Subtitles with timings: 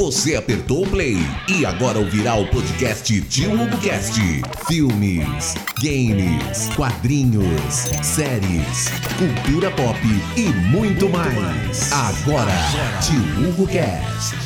[0.00, 1.16] Você apertou o play
[1.46, 4.18] e agora ouvirá o podcast Tio HugoCast.
[4.66, 9.98] Filmes, games, quadrinhos, séries, cultura pop
[10.38, 11.92] e muito mais.
[11.92, 12.50] Agora,
[13.02, 14.36] Tio HugoCast.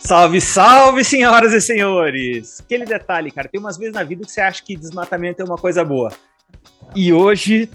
[0.00, 2.60] Salve, salve, senhoras e senhores!
[2.60, 5.58] Aquele detalhe, cara, tem umas vezes na vida que você acha que desmatamento é uma
[5.58, 6.10] coisa boa.
[6.96, 7.68] E hoje.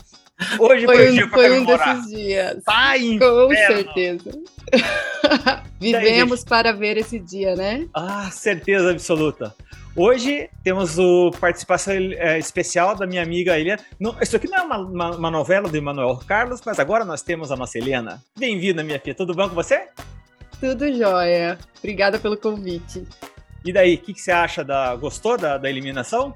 [0.59, 2.63] Hoje foi, foi um, dia foi um desses dias.
[2.63, 3.75] Tá Com inferno.
[3.77, 4.31] certeza.
[5.79, 7.87] Vivemos para ver esse dia, né?
[7.93, 9.53] Ah, certeza absoluta.
[9.95, 13.81] Hoje temos o participação eh, especial da minha amiga Eliana.
[13.99, 17.21] Não, isso aqui não é uma, uma- uma novela do Emanuel Carlos, mas agora nós
[17.21, 18.23] temos a nossa Helena.
[18.37, 19.13] Bem-vinda, minha filha.
[19.13, 19.87] Tudo bom com você?
[20.59, 21.59] Tudo jóia.
[21.79, 23.03] Obrigada pelo convite.
[23.65, 24.95] E daí, o que, que você acha da.
[24.95, 26.33] Gostou da, da eliminação?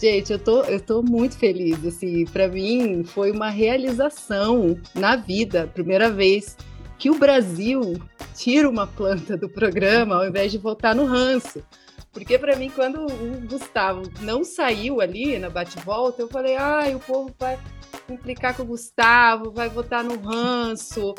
[0.00, 1.84] Gente, eu tô, eu tô muito feliz.
[1.84, 5.70] Assim, para mim foi uma realização na vida.
[5.74, 6.56] Primeira vez
[6.98, 8.00] que o Brasil
[8.34, 11.62] tira uma planta do programa ao invés de votar no ranço.
[12.12, 17.00] Porque para mim, quando o Gustavo não saiu ali na bate-volta, eu falei, ai, o
[17.00, 17.58] povo vai
[18.08, 21.14] implicar com o Gustavo, vai votar no ranço,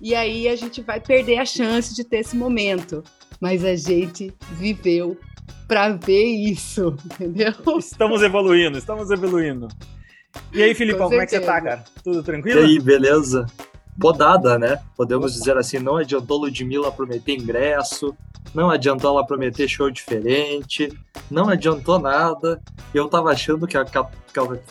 [0.00, 3.02] e aí a gente vai perder a chance de ter esse momento.
[3.40, 5.16] Mas a gente viveu
[5.68, 7.52] para ver isso, entendeu?
[7.78, 9.68] Estamos evoluindo, estamos evoluindo.
[10.52, 11.76] E aí, Filipão, Com como é que você tá, certeza.
[11.76, 11.84] cara?
[12.04, 12.60] Tudo E tranquilo?
[12.60, 13.46] aí, beleza?
[13.98, 14.78] Podada, né?
[14.96, 18.14] Podemos dizer assim, não adiantou Ludmilla prometer ingresso,
[18.54, 20.92] não adiantou ela prometer show diferente,
[21.30, 22.60] não adiantou nada.
[22.94, 24.06] Eu tava achando que, a- que a-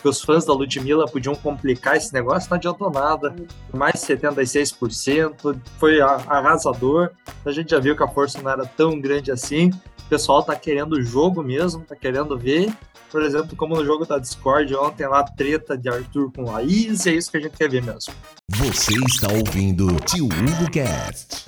[0.00, 3.34] que os fãs da Ludmilla podiam complicar esse negócio, não adiantou nada.
[3.74, 7.10] Mais de 76%, foi arrasador.
[7.44, 9.70] A gente já viu que a força não era tão grande assim.
[10.04, 12.72] O pessoal tá querendo o jogo mesmo, tá querendo ver.
[13.10, 17.12] Por exemplo, como no jogo da Discord, ontem lá, treta de Arthur com Laís, é
[17.12, 18.12] isso que a gente quer ver mesmo.
[18.50, 21.46] Você está ouvindo Tio HugoCast.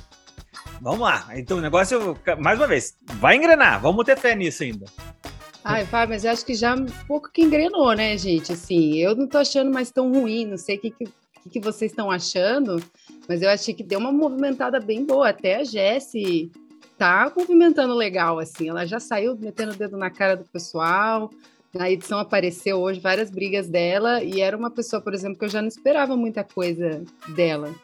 [0.80, 1.26] Vamos lá.
[1.34, 3.80] Então o negócio, mais uma vez, vai engrenar.
[3.80, 4.86] Vamos ter fé nisso ainda.
[5.64, 8.52] Ai, vai, mas eu acho que já um pouco que engrenou, né, gente?
[8.52, 11.08] Assim, eu não tô achando mais tão ruim, não sei o que, que,
[11.50, 12.82] que vocês estão achando,
[13.28, 15.28] mas eu achei que deu uma movimentada bem boa.
[15.28, 16.50] Até a Jessie
[16.96, 18.68] tá movimentando legal, assim.
[18.68, 21.30] Ela já saiu metendo o dedo na cara do pessoal.
[21.74, 25.50] Na edição apareceu hoje várias brigas dela, e era uma pessoa, por exemplo, que eu
[25.50, 27.74] já não esperava muita coisa dela.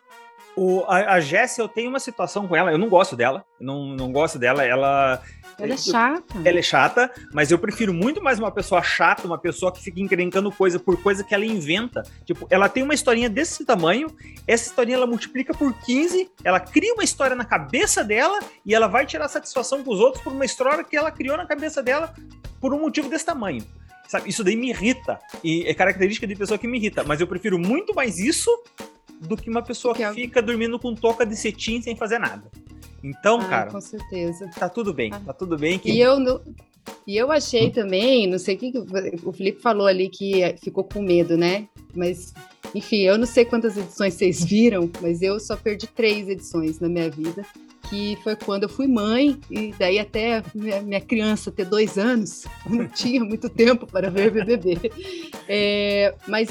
[0.56, 3.88] O, a, a Jessie, eu tenho uma situação com ela, eu não gosto dela, não,
[3.88, 5.20] não gosto dela, ela,
[5.58, 6.34] Ela é chata.
[6.44, 10.00] ela é chata, mas eu prefiro muito mais uma pessoa chata, uma pessoa que fica
[10.00, 12.04] encrencando coisa por coisa que ela inventa.
[12.24, 14.08] Tipo, ela tem uma historinha desse tamanho,
[14.46, 18.86] essa historinha ela multiplica por 15, ela cria uma história na cabeça dela e ela
[18.86, 22.14] vai tirar satisfação com os outros por uma história que ela criou na cabeça dela
[22.60, 23.64] por um motivo desse tamanho.
[24.06, 25.18] Sabe, isso daí me irrita.
[25.42, 27.02] E é característica de pessoa que me irrita.
[27.02, 28.50] Mas eu prefiro muito mais isso
[29.20, 32.18] do que uma pessoa Que que é- fica dormindo com toca de cetim sem fazer
[32.18, 32.50] nada.
[33.02, 34.48] Então, Ah, cara, com certeza.
[34.58, 35.10] tá tudo bem.
[35.12, 35.20] Ah.
[35.26, 36.40] Tá tudo bem que E eu, não-
[37.06, 38.78] e eu achei também, não sei o que que
[39.26, 41.68] o Felipe falou ali que ficou com medo, né?
[41.94, 42.32] Mas,
[42.74, 46.88] enfim, eu não sei quantas edições vocês viram, mas eu só perdi três edições na
[46.88, 47.44] minha vida,
[47.88, 52.44] que foi quando eu fui mãe, e daí até minha, minha criança ter dois anos,
[52.68, 54.90] não tinha muito tempo para ver BBB.
[55.48, 56.48] É, mas,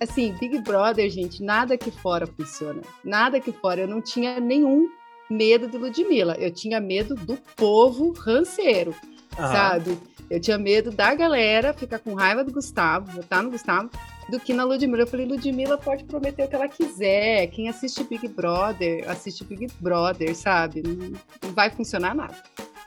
[0.00, 2.82] assim, Big Brother, gente, nada aqui fora funciona.
[3.04, 3.82] Nada aqui fora.
[3.82, 4.88] Eu não tinha nenhum
[5.30, 6.36] medo de Ludmilla.
[6.38, 8.94] Eu tinha medo do povo ranceiro,
[9.38, 9.52] Aham.
[9.52, 9.98] sabe?
[10.28, 13.90] Eu tinha medo da galera ficar com raiva do Gustavo, votar no Gustavo,
[14.28, 15.02] do que na Ludmilla.
[15.02, 17.46] Eu falei, Ludmilla pode prometer o que ela quiser.
[17.48, 20.82] Quem assiste Big Brother, assiste Big Brother, sabe?
[20.82, 22.34] Não, não vai funcionar nada.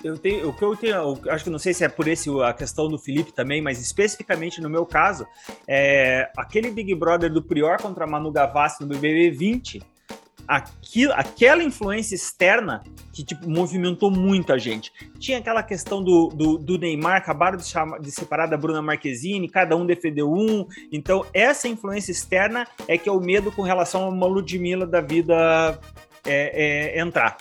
[0.04, 2.30] Eu tenho, o que eu tenho, eu acho que não sei se é por esse
[2.42, 5.28] a questão do Felipe também, mas especificamente no meu caso,
[5.68, 9.82] é aquele Big Brother do Prior contra Manu Gavassi no BBB 20,
[10.48, 12.84] aquilo, aquela influência externa
[13.14, 14.92] que tipo, movimentou muito a gente.
[15.20, 19.50] Tinha aquela questão do, do, do Neymar, acabaram de, chamar, de separar da Bruna Marquezine,
[19.50, 20.66] cada um defendeu um.
[20.92, 25.02] Então, essa influência externa é que é o medo com relação a uma Ludmilla da
[25.02, 25.80] vida
[26.26, 27.38] é, é, entrar.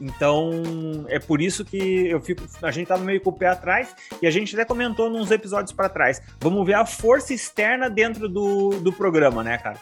[0.00, 2.44] Então, é por isso que eu fico.
[2.62, 5.72] A gente tava meio com o pé atrás e a gente até comentou nos episódios
[5.72, 6.22] para trás.
[6.40, 9.78] Vamos ver a força externa dentro do, do programa, né, cara?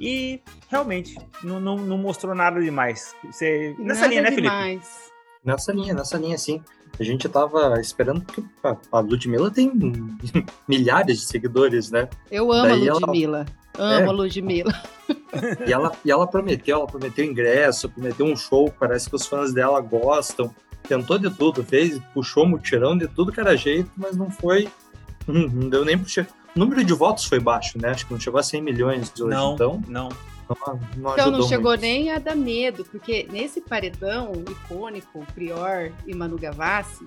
[0.00, 3.14] E realmente não, não, não mostrou nada demais.
[3.24, 4.48] Você, nessa nada linha, né, Felipe?
[4.48, 5.10] demais.
[5.44, 6.62] Nessa linha, nessa linha, sim.
[6.98, 9.70] A gente tava esperando que a- a Ludmilla tem
[10.66, 12.08] milhares de seguidores, né?
[12.30, 13.46] Eu amo Daí a ela- Ludmilla.
[13.78, 14.08] Amo É.
[14.08, 14.72] a Ludmilla.
[15.66, 19.52] E ela, e ela prometeu, ela prometeu ingresso, prometeu um show, parece que os fãs
[19.54, 20.52] dela gostam.
[20.88, 24.68] Tentou de tudo, fez, puxou mutirão de tudo que era jeito, mas não foi.
[25.28, 26.26] Não deu nem pro che...
[26.54, 27.90] O número de votos foi baixo, né?
[27.90, 29.82] Acho que não chegou a 100 milhões hoje, não, então.
[29.86, 31.80] Não, não, não então não chegou muito.
[31.82, 37.06] nem a dar medo, porque nesse paredão icônico, Prior e Manu Gavassi,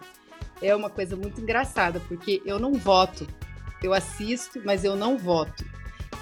[0.61, 3.27] é uma coisa muito engraçada, porque eu não voto.
[3.81, 5.65] Eu assisto, mas eu não voto.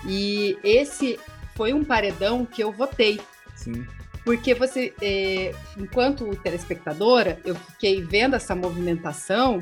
[0.05, 1.19] E esse
[1.55, 3.21] foi um paredão que eu votei.
[3.55, 3.85] Sim.
[4.25, 9.61] Porque você, é, enquanto telespectadora, eu fiquei vendo essa movimentação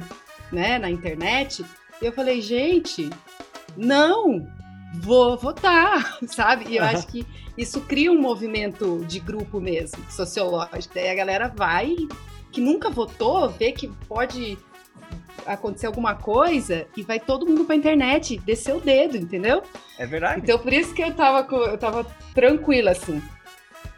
[0.52, 1.66] né, na internet,
[2.02, 3.10] e eu falei, gente,
[3.78, 4.48] não,
[4.96, 6.66] vou votar, sabe?
[6.70, 7.26] E eu acho que
[7.58, 10.94] isso cria um movimento de grupo mesmo, sociológico.
[10.94, 11.96] Daí a galera vai,
[12.52, 14.58] que nunca votou, vê que pode
[15.46, 19.64] acontecer alguma coisa e vai todo mundo pra internet descer o dedo, entendeu?
[19.98, 20.42] É verdade.
[20.42, 23.22] Então por isso que eu tava, eu tava tranquila, assim.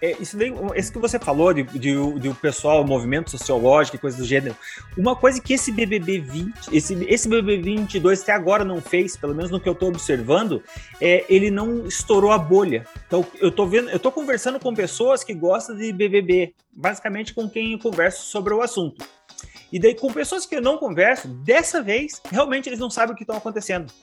[0.02, 4.00] É, isso daí, esse que você falou de, de, de o pessoal, movimento sociológico e
[4.00, 4.58] coisas do gênero.
[4.98, 9.36] Uma coisa que esse BBB 20, esse, esse BBB 22 até agora não fez, pelo
[9.36, 10.64] menos no que eu tô observando,
[11.00, 12.88] é ele não estourou a bolha.
[13.06, 17.48] Então eu tô vendo, eu tô conversando com pessoas que gostam de BBB, basicamente com
[17.48, 19.06] quem eu converso sobre o assunto.
[19.72, 23.16] E daí com pessoas que eu não converso, dessa vez, realmente eles não sabem o
[23.16, 23.94] que estão acontecendo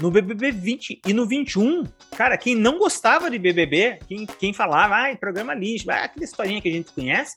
[0.00, 1.84] no BBB 20 e no 21,
[2.16, 6.60] cara, quem não gostava de BBB, quem, quem falava, ai, programa lixo, ah, aquela historinha
[6.60, 7.36] que a gente conhece,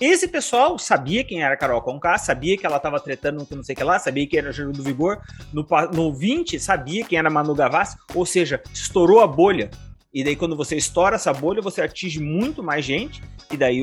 [0.00, 3.74] esse pessoal sabia quem era Carol Conká, sabia que ela tava tretando com não sei
[3.74, 5.20] o que lá, sabia que era Júlio do Vigor.
[5.52, 9.68] No, no 20, sabia quem era Manu Gavassi, ou seja, estourou a bolha.
[10.14, 13.20] E daí, quando você estoura essa bolha, você atinge muito mais gente,
[13.52, 13.80] e daí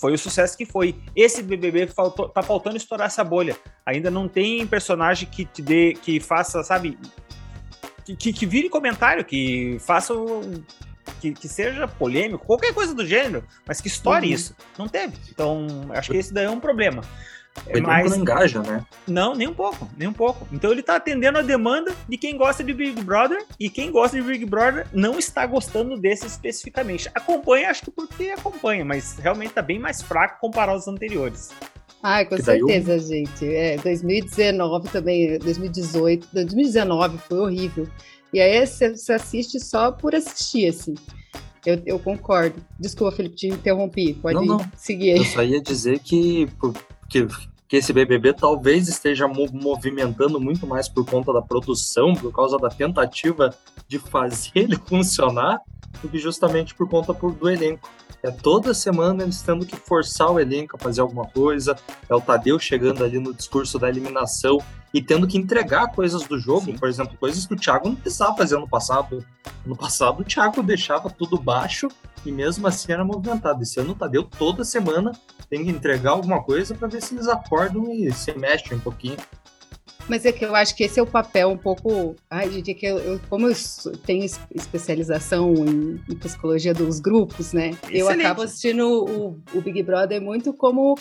[0.00, 0.94] foi o sucesso que foi.
[1.16, 3.56] Esse BBB faltou, tá faltando estourar essa bolha.
[3.84, 6.96] Ainda não tem personagem que te dê, que faça, sabe,
[8.14, 10.62] que, que vire comentário, que faça um,
[11.20, 14.32] que, que, seja polêmico, qualquer coisa do gênero, mas que estoure uhum.
[14.32, 14.56] isso.
[14.78, 15.16] Não teve.
[15.30, 17.02] Então, acho que esse daí é um problema.
[17.66, 18.84] Ele mas não engaja, né?
[19.06, 20.46] Não, nem um pouco, nem um pouco.
[20.52, 24.20] Então ele tá atendendo a demanda de quem gosta de Big Brother e quem gosta
[24.20, 27.10] de Big Brother não está gostando desse especificamente.
[27.14, 31.50] Acompanha, acho que porque acompanha, mas realmente tá bem mais fraco comparado aos anteriores.
[32.02, 33.00] Ah, com certeza, eu...
[33.00, 33.44] gente.
[33.44, 37.88] É, 2019 também, 2018, 2019 foi horrível.
[38.32, 40.94] E aí você assiste só por assistir, assim.
[41.64, 42.64] Eu, eu concordo.
[42.78, 44.14] Desculpa, Felipe, te interrompi.
[44.14, 44.70] Pode não, não.
[44.76, 45.18] seguir aí.
[45.18, 46.48] Eu só ia dizer que,
[47.08, 47.26] que,
[47.66, 52.68] que esse BBB talvez esteja movimentando muito mais por conta da produção, por causa da
[52.68, 53.52] tentativa
[53.88, 55.60] de fazer ele funcionar,
[56.00, 57.88] do que justamente por conta por, do elenco.
[58.26, 61.76] É toda semana eles tendo que forçar o elenco a fazer alguma coisa.
[62.08, 64.58] É o Tadeu chegando ali no discurso da eliminação
[64.92, 66.76] e tendo que entregar coisas do jogo, Sim.
[66.76, 69.24] por exemplo, coisas que o Thiago não precisava fazer no passado.
[69.64, 71.86] No passado, o Thiago deixava tudo baixo
[72.24, 73.62] e mesmo assim era movimentado.
[73.62, 75.12] Esse ano o Tadeu toda semana
[75.48, 79.18] tem que entregar alguma coisa para ver se eles acordam e se mexem um pouquinho.
[80.08, 82.14] Mas é que eu acho que esse é o papel um pouco.
[82.30, 83.54] Ai, gente, é que eu, eu, como eu
[84.04, 87.70] tenho especialização em, em psicologia dos grupos, né?
[87.70, 87.98] Excelente.
[87.98, 90.96] Eu acabo assistindo o, o, Big Brother muito como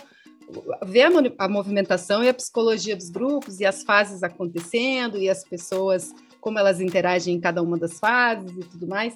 [0.86, 5.44] ver a, a movimentação e a psicologia dos grupos e as fases acontecendo e as
[5.44, 6.12] pessoas,
[6.42, 9.16] como elas interagem em cada uma das fases e tudo mais.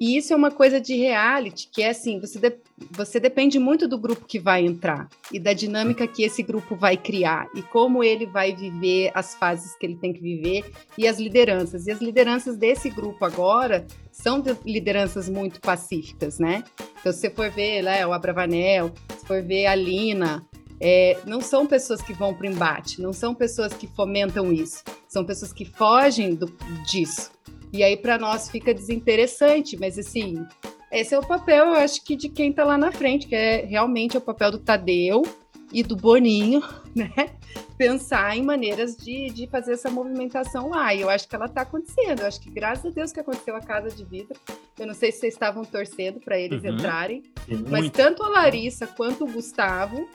[0.00, 2.56] E isso é uma coisa de reality, que é assim, você, de,
[2.90, 6.96] você depende muito do grupo que vai entrar e da dinâmica que esse grupo vai
[6.96, 10.64] criar e como ele vai viver as fases que ele tem que viver
[10.98, 11.86] e as lideranças.
[11.86, 16.64] E as lideranças desse grupo agora são lideranças muito pacíficas, né?
[17.00, 20.44] Então, se você for ver né, o Abravanel, se for ver a Lina,
[20.80, 24.82] é, não são pessoas que vão para o embate, não são pessoas que fomentam isso,
[25.08, 26.46] são pessoas que fogem do,
[26.86, 27.30] disso.
[27.74, 30.46] E aí para nós fica desinteressante, mas assim,
[30.92, 33.64] esse é o papel, eu acho que de quem está lá na frente, que é
[33.64, 35.22] realmente o papel do Tadeu
[35.72, 36.62] e do Boninho,
[36.94, 37.30] né?
[37.76, 40.94] Pensar em maneiras de, de fazer essa movimentação lá.
[40.94, 42.20] E eu acho que ela está acontecendo.
[42.20, 44.38] Eu acho que graças a Deus que aconteceu a Casa de Vidro.
[44.78, 46.74] Eu não sei se vocês estavam torcendo para eles uhum.
[46.74, 47.92] entrarem, Sim, mas muito.
[47.92, 50.08] tanto a Larissa quanto o Gustavo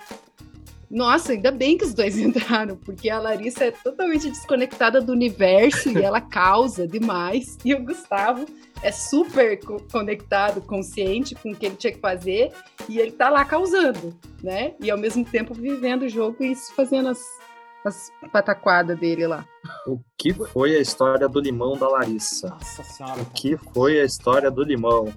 [0.89, 5.89] nossa, ainda bem que os dois entraram, porque a Larissa é totalmente desconectada do universo
[5.89, 7.58] e ela causa demais.
[7.63, 8.46] E o Gustavo
[8.81, 9.60] é super
[9.91, 12.51] conectado, consciente com o que ele tinha que fazer,
[12.88, 14.74] e ele tá lá causando, né?
[14.79, 17.22] E ao mesmo tempo vivendo o jogo e fazendo as,
[17.86, 19.46] as pataquadas dele lá.
[19.86, 22.50] O que foi a história do limão da Larissa?
[22.50, 23.22] Nossa senhora.
[23.22, 25.13] O que foi a história do limão?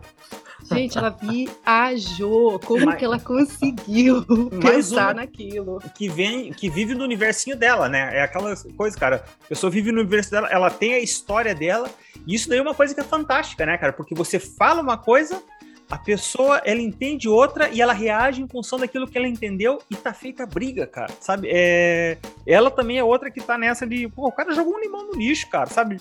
[0.71, 2.59] Gente, ela viajou.
[2.61, 2.97] Como Mas...
[2.97, 4.25] que ela conseguiu
[4.61, 5.81] pensar naquilo?
[5.95, 8.17] Que vem, que vive no universinho dela, né?
[8.19, 9.25] É aquela coisa, cara.
[9.45, 11.91] A pessoa vive no universo dela, ela tem a história dela.
[12.27, 13.93] E isso daí é uma coisa que é fantástica, né, cara?
[13.93, 15.43] Porque você fala uma coisa,
[15.91, 19.97] a pessoa ela entende outra e ela reage em função daquilo que ela entendeu e
[19.97, 21.49] tá feita a briga, cara, sabe?
[21.51, 22.19] É...
[22.47, 25.15] Ela também é outra que tá nessa de, pô, o cara jogou um limão no
[25.15, 25.99] lixo, cara, sabe?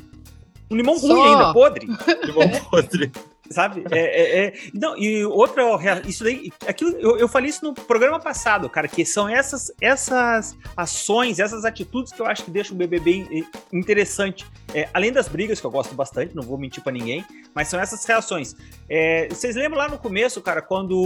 [0.70, 1.08] Um limão Só.
[1.08, 1.88] ruim ainda, podre.
[2.24, 3.12] limão podre
[3.52, 3.84] sabe?
[3.92, 5.64] É, é, é, não, e outra,
[6.08, 10.56] isso daí, aquilo, eu, eu falei isso no programa passado, cara, que são essas, essas
[10.76, 14.46] ações, essas atitudes que eu acho que deixam o BBB interessante.
[14.74, 17.80] É, além das brigas, que eu gosto bastante, não vou mentir para ninguém, mas são
[17.80, 18.56] essas reações.
[18.90, 20.98] É, vocês lembram lá no começo, cara, quando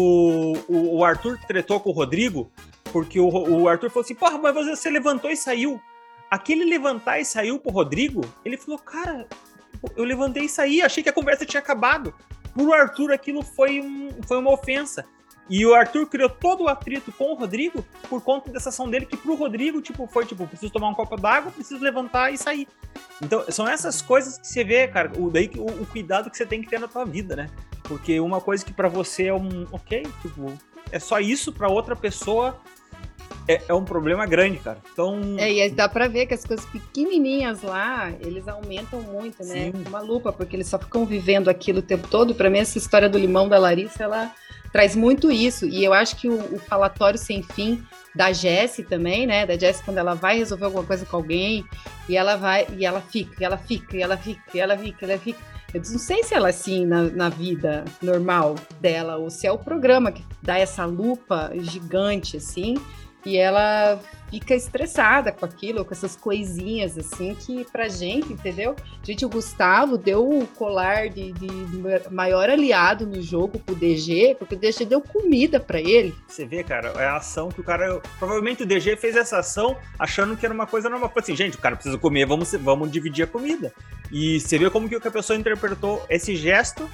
[0.67, 2.51] o, o Arthur tretou com o Rodrigo?
[2.91, 5.81] Porque o, o Arthur falou assim: porra, mas você levantou e saiu.
[6.29, 9.27] Aquele levantar e saiu pro Rodrigo, ele falou, cara,
[9.95, 12.13] eu levantei e saí, achei que a conversa tinha acabado.
[12.53, 15.05] Pro Arthur, aquilo foi, um, foi uma ofensa.
[15.49, 19.05] E o Arthur criou todo o atrito com o Rodrigo por conta dessa ação dele,
[19.05, 22.67] que pro Rodrigo, tipo, foi tipo, preciso tomar um copo d'água, preciso levantar e sair.
[23.21, 26.45] Então, são essas coisas que você vê, cara, o, daí o, o cuidado que você
[26.45, 27.49] tem que ter na tua vida, né?
[27.83, 30.51] Porque uma coisa que para você é um, ok, tipo,
[30.91, 32.59] é só isso, para outra pessoa
[33.47, 34.77] é, é, um problema grande, cara.
[34.91, 35.35] Então.
[35.37, 39.71] É, e dá pra ver que as coisas pequenininhas lá, eles aumentam muito, né?
[39.71, 39.83] Sim.
[39.87, 42.33] Uma lupa, porque eles só ficam vivendo aquilo o tempo todo.
[42.33, 44.31] Para mim, essa história do limão da Larissa, ela
[44.71, 45.65] traz muito isso.
[45.65, 47.83] E eu acho que o, o falatório sem fim
[48.15, 49.45] da Jessie também, né?
[49.45, 51.65] Da Jessie quando ela vai resolver alguma coisa com alguém
[52.07, 55.05] e ela vai e ela fica, e ela fica, e ela fica, e ela fica,
[55.05, 55.39] e ela fica.
[55.73, 59.51] Eu não sei se ela é assim na, na vida normal dela ou se é
[59.51, 62.75] o programa que dá essa lupa gigante assim
[63.25, 68.75] e ela fica estressada com aquilo, com essas coisinhas assim, que pra gente, entendeu?
[69.03, 71.49] Gente, o Gustavo deu o colar de, de
[72.11, 76.13] maior aliado no jogo pro DG, porque o DG deu comida para ele.
[76.27, 78.01] Você vê, cara, é a ação que o cara.
[78.19, 81.11] Provavelmente o DG fez essa ação achando que era uma coisa normal.
[81.15, 83.73] Assim, gente, o cara precisa comer, vamos, vamos dividir a comida.
[84.11, 86.89] E você vê como que a pessoa interpretou esse gesto.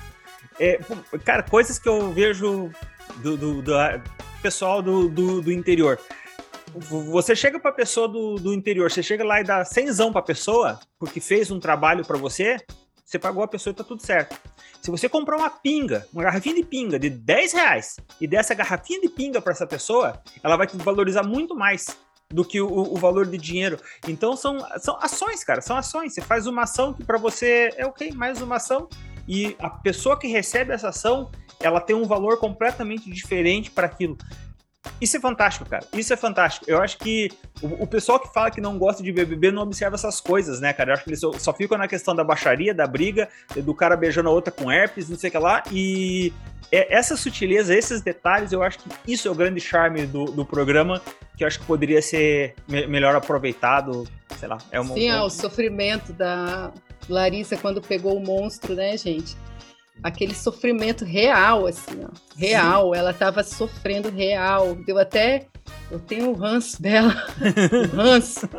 [0.59, 0.79] É,
[1.23, 2.69] cara, coisas que eu vejo
[3.17, 3.73] do, do, do
[4.41, 5.97] pessoal do, do, do interior
[6.79, 10.21] você chega para a pessoa do, do interior, você chega lá e dá cenzão para
[10.21, 12.57] a pessoa, porque fez um trabalho para você,
[13.05, 14.37] você pagou a pessoa e tá tudo certo.
[14.81, 18.55] Se você comprar uma pinga, uma garrafinha de pinga de 10 reais e der essa
[18.55, 21.85] garrafinha de pinga para essa pessoa, ela vai te valorizar muito mais
[22.29, 23.77] do que o, o, valor de dinheiro.
[24.07, 26.13] Então são, são ações, cara, são ações.
[26.13, 28.87] Você faz uma ação que para você é ok, mais uma ação.
[29.27, 34.17] E a pessoa que recebe essa ação, ela tem um valor completamente diferente para aquilo.
[34.99, 35.85] Isso é fantástico, cara.
[35.93, 36.65] Isso é fantástico.
[36.67, 37.29] Eu acho que
[37.61, 40.73] o, o, pessoal que fala que não gosta de BBB não observa essas coisas, né,
[40.73, 40.91] cara?
[40.91, 43.95] Eu acho que eles só, só ficam na questão da baixaria, da briga, do cara
[43.95, 45.63] beijando a outra com herpes, não sei o que lá.
[45.71, 46.33] E
[46.71, 50.45] é, essa sutileza, esses detalhes, eu acho que isso é o grande charme do, do
[50.45, 51.01] programa,
[51.37, 54.07] que eu acho que poderia ser me melhor aproveitado,
[54.37, 54.57] sei lá.
[54.71, 55.17] É uma, Sim, uma...
[55.17, 56.71] É o sofrimento da
[57.09, 59.35] Larissa quando pegou o monstro, né, gente?
[60.03, 62.93] Aquele sofrimento real, assim, ó, real.
[62.93, 62.99] Sim.
[62.99, 64.75] Ela estava sofrendo real.
[64.85, 65.47] Deu até.
[65.89, 67.13] Eu tenho o ranço dela,
[67.91, 68.49] o ranço.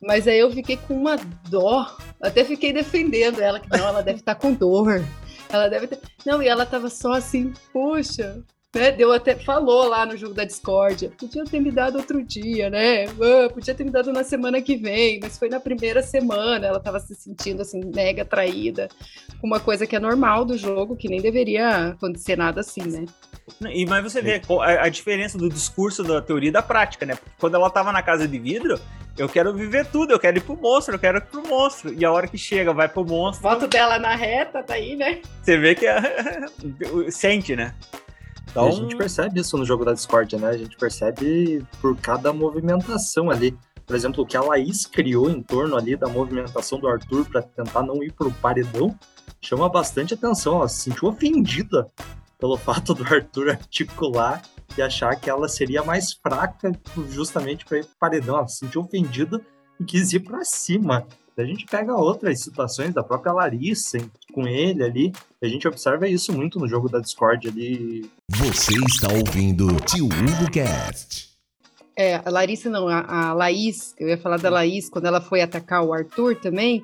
[0.00, 1.16] Mas aí eu fiquei com uma
[1.48, 1.96] dó.
[2.20, 5.04] Até fiquei defendendo ela, que não, ela deve estar tá com dor.
[5.48, 6.00] Ela deve ter.
[6.24, 8.42] Não, e ela estava só assim, puxa,
[8.74, 8.92] né?
[8.92, 13.04] Deu até falou lá no jogo da discórdia, podia ter me dado outro dia, né?
[13.04, 16.78] Ah, podia ter me dado na semana que vem, mas foi na primeira semana, ela
[16.78, 18.88] estava se sentindo assim mega traída,
[19.40, 23.06] com uma coisa que é normal do jogo, que nem deveria acontecer nada assim, né?
[23.70, 27.14] E mas você vê a, a diferença do discurso da teoria e da prática, né?
[27.14, 28.78] Porque quando ela estava na casa de vidro,
[29.16, 31.94] eu quero viver tudo, eu quero ir pro monstro, eu quero ir pro monstro.
[31.94, 33.48] E a hora que chega, vai pro monstro.
[33.48, 35.20] Foto dela na reta, tá aí, né?
[35.42, 36.00] Você vê que é...
[37.08, 37.74] sente, né?
[38.56, 38.68] Então...
[38.68, 40.48] a gente percebe isso no jogo da Discord, né?
[40.48, 43.56] A gente percebe por cada movimentação ali.
[43.84, 47.42] Por exemplo, o que a Laís criou em torno ali da movimentação do Arthur para
[47.42, 48.98] tentar não ir pro paredão
[49.40, 50.56] chama bastante atenção.
[50.56, 51.88] Ela se sentiu ofendida
[52.38, 54.42] pelo fato do Arthur articular
[54.76, 56.72] e achar que ela seria mais fraca
[57.10, 58.38] justamente para ir pro paredão.
[58.38, 59.40] Ela se sentiu ofendida
[59.78, 61.06] e quis ir para cima.
[61.38, 63.98] A gente pega outras situações da própria Larissa
[64.32, 65.12] com ele ali,
[65.42, 68.10] a gente observa isso muito no jogo da Discord ali.
[68.30, 71.28] Você está ouvindo Tio Hugo Cast.
[71.94, 75.42] É, a Larissa não, a, a Laís, eu ia falar da Laís, quando ela foi
[75.42, 76.82] atacar o Arthur também,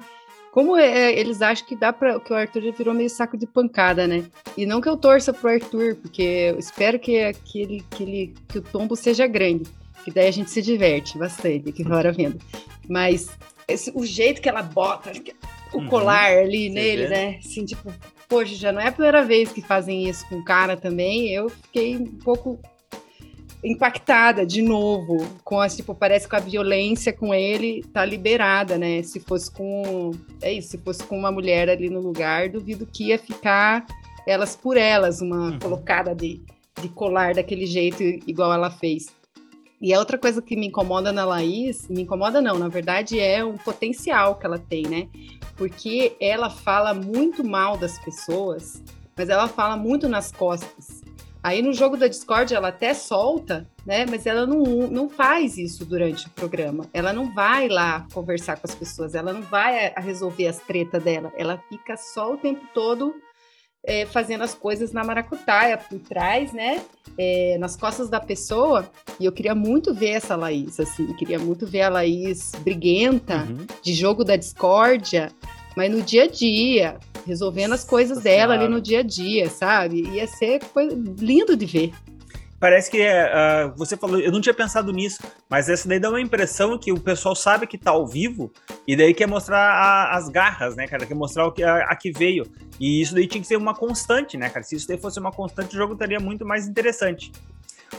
[0.50, 3.46] como é, eles acham que dá para que o Arthur já virou meio saco de
[3.46, 4.22] pancada, né?
[4.54, 8.34] E não que eu torça pro Arthur, porque eu espero que, que, ele, que, ele,
[8.48, 9.64] que o tombo seja grande,
[10.04, 12.38] que daí a gente se diverte bastante aqui fora vendo.
[12.86, 13.30] Mas
[13.66, 15.12] esse, o jeito que ela bota
[15.72, 15.88] o uhum.
[15.88, 17.08] colar ali nele, vê?
[17.08, 17.38] né?
[17.38, 17.92] Assim, tipo,
[18.28, 21.28] poxa, já não é a primeira vez que fazem isso com o cara também.
[21.30, 22.58] Eu fiquei um pouco
[23.64, 29.04] impactada de novo com a tipo parece que a violência com ele tá liberada né
[29.04, 33.08] se fosse com é isso se fosse com uma mulher ali no lugar duvido que
[33.10, 33.86] ia ficar
[34.26, 35.58] elas por elas uma uhum.
[35.60, 36.42] colocada de,
[36.80, 39.06] de colar daquele jeito igual ela fez
[39.82, 43.44] E a outra coisa que me incomoda na Laís, me incomoda não, na verdade é
[43.44, 45.08] um potencial que ela tem, né?
[45.56, 48.80] Porque ela fala muito mal das pessoas,
[49.16, 51.02] mas ela fala muito nas costas.
[51.42, 54.06] Aí no jogo da Discord ela até solta, né?
[54.08, 56.86] Mas ela não, não faz isso durante o programa.
[56.94, 60.58] Ela não vai lá conversar com as pessoas, ela não vai a, a resolver as
[60.58, 61.32] tretas dela.
[61.36, 63.12] Ela fica só o tempo todo
[63.84, 66.82] é, fazendo as coisas na maracutaia, por trás, né?
[67.18, 68.90] É, nas costas da pessoa.
[69.18, 73.66] E eu queria muito ver essa Laís, assim, queria muito ver a Laís briguenta, uhum.
[73.82, 75.30] de jogo da discórdia,
[75.76, 79.48] mas no dia a dia, resolvendo as coisas Nossa dela ali no dia a dia,
[79.50, 80.08] sabe?
[80.08, 81.92] Ia ser coisa, lindo de ver
[82.62, 86.20] parece que uh, você falou, eu não tinha pensado nisso, mas essa daí dá uma
[86.20, 88.52] impressão que o pessoal sabe que tá ao vivo
[88.86, 91.04] e daí quer mostrar a, as garras, né, cara?
[91.04, 92.46] Quer mostrar o que, a, a, que veio.
[92.78, 94.62] E isso daí tinha que ser uma constante, né, cara?
[94.62, 97.32] Se isso daí fosse uma constante, o jogo estaria muito mais interessante.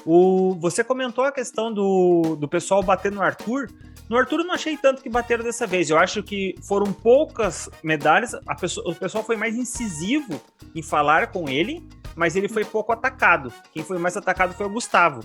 [0.06, 3.70] O, você comentou a questão do, do pessoal bater no Arthur.
[4.08, 5.90] No Arthur eu não achei tanto que bateram dessa vez.
[5.90, 8.32] Eu acho que foram poucas medalhas.
[8.62, 10.42] Pessoa, o pessoal foi mais incisivo
[10.74, 13.52] em falar com ele mas ele foi pouco atacado.
[13.72, 15.22] Quem foi mais atacado foi o Gustavo.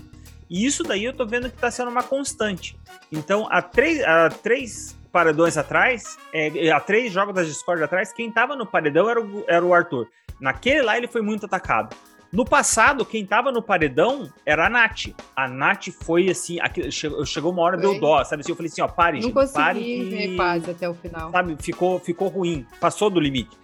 [0.49, 2.77] E isso daí eu tô vendo que tá sendo uma constante.
[3.11, 8.31] Então, há três, há três paredões atrás, é, há três jogos da Discord atrás, quem
[8.31, 10.07] tava no paredão era o, era o Arthur.
[10.39, 11.95] Naquele lá ele foi muito atacado.
[12.31, 15.07] No passado, quem tava no paredão era a Nath.
[15.35, 18.41] A Nath foi assim, aqui, chegou, chegou uma hora, deu dó, sabe?
[18.41, 20.09] Assim, eu falei assim, ó, pare, Não gente, consegui pare.
[20.09, 21.31] ver quase até o final.
[21.31, 23.57] Sabe, ficou, ficou ruim, passou do limite.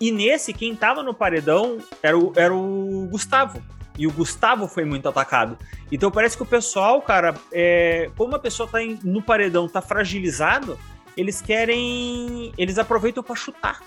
[0.00, 3.62] E nesse, quem tava no paredão era o, era o Gustavo.
[3.98, 5.58] E o Gustavo foi muito atacado.
[5.92, 9.82] Então parece que o pessoal, cara, é, como a pessoa tá em, no paredão, tá
[9.82, 10.78] fragilizado,
[11.16, 12.52] eles querem.
[12.56, 13.82] Eles aproveitam para chutar.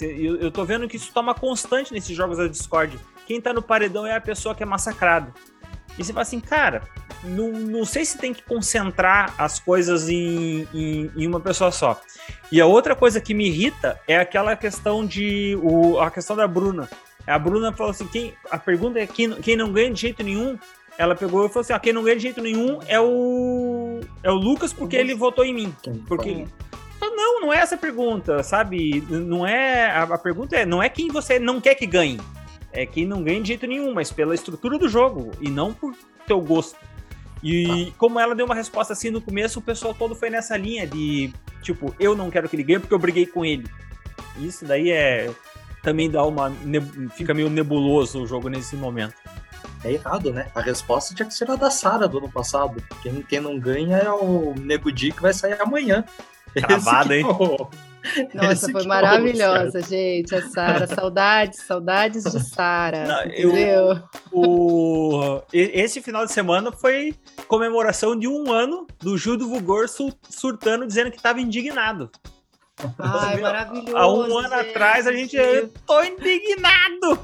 [0.00, 2.98] Eu, eu tô vendo que isso toma constante nesses jogos da Discord.
[3.26, 5.32] Quem tá no paredão é a pessoa que é massacrada.
[5.98, 6.82] E você fala assim, cara,
[7.24, 12.00] não, não sei se tem que concentrar as coisas em, em, em, uma pessoa só.
[12.50, 15.58] E a outra coisa que me irrita é aquela questão de.
[15.62, 16.88] O, a questão da Bruna.
[17.26, 20.58] A Bruna falou assim: quem, a pergunta é quem, quem não ganha de jeito nenhum.
[20.98, 24.00] Ela pegou e falou assim: ah, quem não ganha de jeito nenhum é o.
[24.22, 25.74] É o Lucas porque ele votou em mim.
[26.06, 26.46] Porque.
[27.00, 29.02] Não, não é essa a pergunta, sabe?
[29.08, 29.90] Não é.
[29.90, 32.20] A, a pergunta é: não é quem você não quer que ganhe.
[32.76, 35.94] É quem não ganha de jeito nenhum, mas pela estrutura do jogo e não por
[36.26, 36.76] teu gosto.
[37.42, 40.86] E como ela deu uma resposta assim no começo, o pessoal todo foi nessa linha
[40.86, 43.64] de tipo, eu não quero que ele ganhe porque eu briguei com ele.
[44.38, 45.30] Isso daí é
[45.82, 46.52] também dá uma
[47.14, 49.14] fica meio nebuloso o jogo nesse momento.
[49.84, 50.48] É errado, né?
[50.54, 52.82] A resposta tinha que ser a da Sara do ano passado.
[53.02, 56.04] Quem, quem não ganha é o Nego Di que vai sair amanhã.
[56.54, 57.24] Cravada, hein?
[58.34, 60.34] Nossa, foi maravilhosa, gente.
[60.34, 60.86] A Sara.
[60.86, 63.26] Saudades, saudades de Sara.
[63.26, 64.02] Entendeu?
[64.32, 67.14] O, esse final de semana foi
[67.48, 69.86] comemoração de um ano do Gil do Vulgor
[70.28, 72.10] surtando, dizendo que estava indignado.
[72.98, 73.96] Ai, maravilhoso.
[73.96, 74.70] Há um ano gente.
[74.70, 75.36] atrás a gente.
[75.36, 77.18] Eu tô indignado!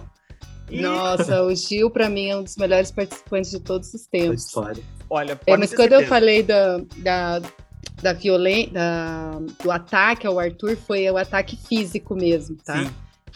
[0.71, 0.81] E...
[0.81, 4.47] Nossa, o Gil, para mim, é um dos melhores participantes de todos os tempos.
[4.47, 4.83] História.
[5.11, 6.03] Olha, é, mas quando certeza.
[6.03, 7.43] eu falei da, da,
[8.03, 8.73] da violência,
[9.63, 12.85] do ataque ao Arthur foi o ataque físico mesmo, tá?
[12.85, 12.91] Sim.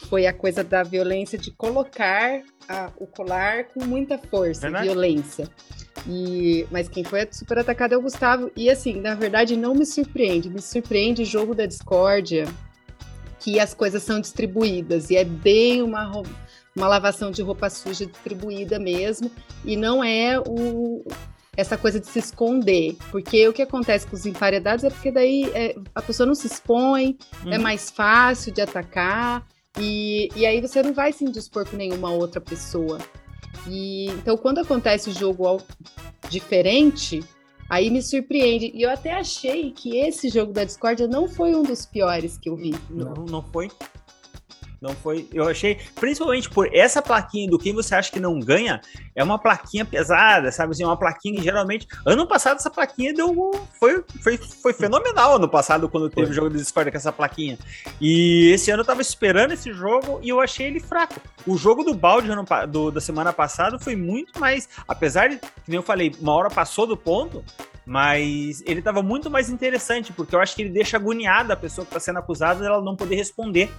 [0.08, 4.84] Foi a coisa da violência de colocar a, o colar com muita força, Verdade?
[4.84, 5.48] violência.
[6.06, 8.50] E, mas quem foi super atacado é o Gustavo.
[8.54, 10.50] E assim, na verdade, não me surpreende.
[10.50, 12.44] Me surpreende o jogo da discórdia,
[13.40, 15.08] que as coisas são distribuídas.
[15.08, 16.22] E é bem uma,
[16.74, 19.30] uma lavação de roupa suja distribuída mesmo.
[19.64, 21.02] E não é o,
[21.56, 22.96] essa coisa de se esconder.
[23.10, 26.46] Porque o que acontece com os emparedados é porque daí é, a pessoa não se
[26.46, 27.52] expõe, é uhum.
[27.54, 29.46] é mais fácil de atacar,
[29.78, 32.98] e, e aí você não vai se indispor com nenhuma outra pessoa.
[33.68, 35.60] E, então, quando acontece o jogo
[36.28, 37.22] diferente,
[37.68, 38.70] aí me surpreende.
[38.74, 42.48] E eu até achei que esse jogo da Discord não foi um dos piores que
[42.48, 42.74] eu vi.
[42.88, 43.68] Não, não foi.
[44.80, 45.28] Não foi.
[45.32, 48.80] Eu achei, principalmente por essa plaquinha do quem você acha que não ganha,
[49.14, 50.72] é uma plaquinha pesada, sabe?
[50.72, 51.86] Assim, uma plaquinha que geralmente.
[52.04, 53.34] Ano passado, essa plaquinha deu.
[53.78, 57.58] Foi, foi, foi fenomenal ano passado, quando teve o jogo de Discord com essa plaquinha.
[58.00, 61.20] E esse ano eu tava esperando esse jogo e eu achei ele fraco.
[61.46, 62.28] O jogo do balde
[62.68, 64.68] do, da semana passada foi muito mais.
[64.86, 67.42] Apesar de, como eu falei, uma hora passou do ponto,
[67.86, 71.84] mas ele estava muito mais interessante, porque eu acho que ele deixa agoniada a pessoa
[71.84, 73.70] que está sendo acusada dela não poder responder.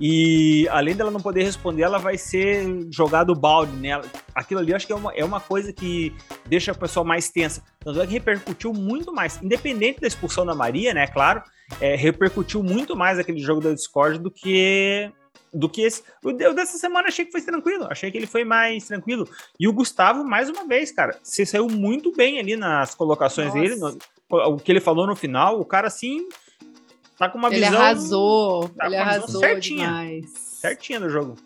[0.00, 4.06] E além dela não poder responder, ela vai ser jogado balde nela.
[4.34, 7.28] Aquilo ali eu acho que é uma, é uma coisa que deixa a pessoa mais
[7.28, 7.62] tensa.
[7.80, 11.06] Tanto é que repercutiu muito mais, independente da expulsão da Maria, né?
[11.06, 11.42] Claro,
[11.82, 15.12] é, repercutiu muito mais aquele jogo da Discord do que
[15.52, 16.02] do que esse.
[16.24, 17.86] O dessa semana achei que foi tranquilo.
[17.90, 19.28] Achei que ele foi mais tranquilo.
[19.58, 23.60] E o Gustavo, mais uma vez, cara, você saiu muito bem ali nas colocações Nossa.
[23.60, 23.76] dele.
[23.76, 23.98] No,
[24.30, 26.28] o que ele falou no final, o cara assim.
[27.18, 27.80] Tá com uma ele visão.
[27.80, 29.86] Arrasou, tá ele arrasou certinha.
[29.86, 30.30] Demais.
[30.34, 31.36] Certinha do jogo.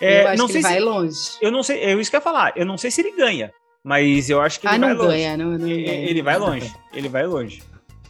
[0.00, 1.18] É, eu acho não que sei ele se, vai longe.
[1.40, 2.52] Eu não sei, é isso que eu ia falar.
[2.56, 3.52] Eu não sei se ele ganha,
[3.84, 5.16] mas eu acho que ele ah, vai não longe.
[5.16, 6.10] Ganha, não, não ele, ganha.
[6.10, 6.74] ele vai longe.
[6.92, 7.62] Ele vai longe.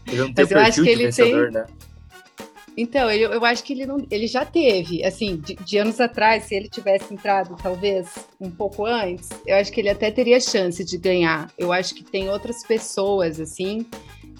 [0.06, 1.60] Ele não tem mas eu acho que ele vencedor, tem.
[1.60, 1.66] Né?
[2.76, 6.44] Então, eu, eu acho que ele, não, ele já teve, assim, de, de, anos atrás,
[6.44, 8.08] se ele tivesse entrado talvez
[8.40, 11.50] um pouco antes, eu acho que ele até teria chance de ganhar.
[11.58, 13.86] Eu acho que tem outras pessoas, assim,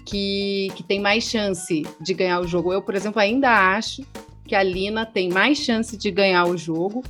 [0.05, 2.73] que, que tem mais chance de ganhar o jogo.
[2.73, 4.03] Eu, por exemplo, ainda acho
[4.45, 7.03] que a Lina tem mais chance de ganhar o jogo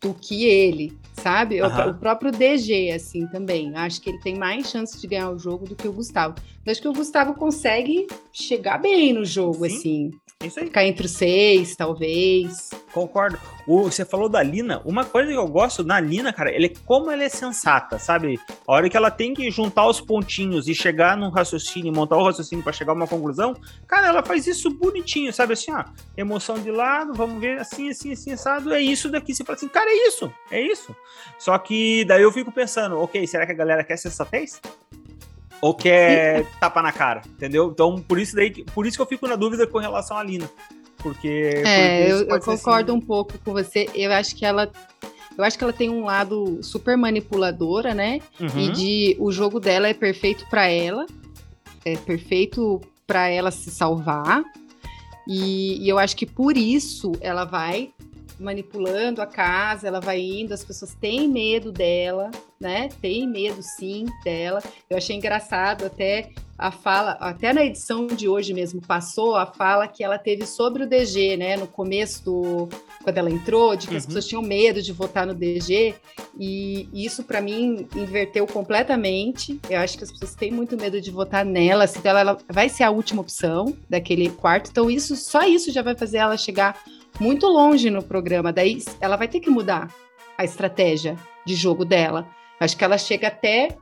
[0.00, 1.62] do que ele, sabe?
[1.62, 1.90] Uhum.
[1.90, 3.74] O, próprio DG, assim, também.
[3.74, 6.34] Acho que ele tem mais chance de ganhar o jogo do que o Gustavo.
[6.64, 9.76] Eu acho que o Gustavo consegue chegar bem no jogo, Sim.
[9.76, 10.10] assim.
[10.46, 10.66] Isso aí.
[10.66, 12.70] Ficar entre os seis, talvez.
[12.92, 13.38] Concordo.
[13.66, 14.80] O, você falou da Lina.
[14.84, 18.38] Uma coisa que eu gosto da Lina, cara, ele é como ela é sensata, sabe?
[18.66, 22.24] A hora que ela tem que juntar os pontinhos e chegar num raciocínio, montar o
[22.24, 25.54] raciocínio para chegar a uma conclusão, cara, ela faz isso bonitinho, sabe?
[25.54, 25.84] Assim, ó,
[26.16, 29.34] emoção de lado, vamos ver assim, assim, assim, assado, é isso daqui.
[29.34, 30.94] Você fala assim, cara, é isso, é isso.
[31.38, 34.60] Só que daí eu fico pensando, ok, será que a galera quer sensatez?
[35.60, 37.70] Ou quer tapa na cara, entendeu?
[37.72, 40.50] Então, por isso, daí, por isso que eu fico na dúvida com relação à Lina.
[40.98, 41.62] Porque.
[41.64, 43.00] É, eu, eu concordo assim.
[43.00, 43.88] um pouco com você.
[43.94, 44.70] Eu acho que ela.
[45.36, 48.20] Eu acho que ela tem um lado super manipuladora, né?
[48.40, 48.60] Uhum.
[48.60, 51.06] E de o jogo dela é perfeito para ela.
[51.84, 54.42] É perfeito para ela se salvar.
[55.26, 57.90] E, e, eu acho que por isso ela vai
[58.38, 62.88] manipulando a casa, ela vai indo, as pessoas têm medo dela, né?
[63.00, 64.62] Tem medo sim dela.
[64.88, 69.88] Eu achei engraçado até a fala, até na edição de hoje mesmo passou a fala
[69.88, 71.56] que ela teve sobre o DG, né?
[71.56, 72.68] No começo do
[73.02, 73.98] quando ela entrou, de que uhum.
[73.98, 75.94] as pessoas tinham medo de votar no DG,
[76.38, 79.60] e isso para mim inverteu completamente.
[79.68, 82.68] Eu acho que as pessoas têm muito medo de votar nela, assim, então ela vai
[82.68, 84.70] ser a última opção daquele quarto.
[84.70, 86.82] Então isso, só isso já vai fazer ela chegar
[87.20, 88.52] muito longe no programa.
[88.52, 89.92] Daí ela vai ter que mudar
[90.38, 92.26] a estratégia de jogo dela.
[92.60, 93.76] Acho que ela chega até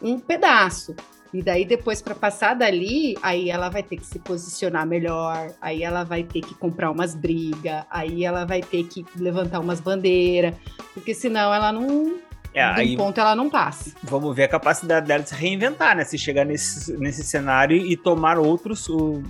[0.00, 0.94] um pedaço.
[1.32, 5.84] E daí depois para passar dali, aí ela vai ter que se posicionar melhor, aí
[5.84, 10.54] ela vai ter que comprar umas brigas, aí ela vai ter que levantar umas bandeiras,
[10.92, 12.18] porque senão ela não
[12.52, 13.92] é, aí, ponto ela não passa.
[14.02, 16.04] Vamos ver a capacidade dela de se reinventar, né?
[16.04, 19.22] Se chegar nesse, nesse cenário e tomar outros, o,